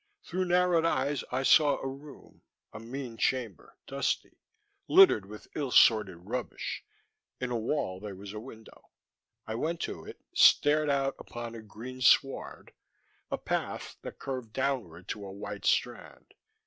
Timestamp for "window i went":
8.39-9.79